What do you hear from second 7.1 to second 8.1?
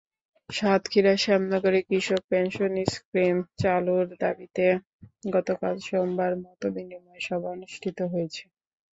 সভা অনুষ্ঠিত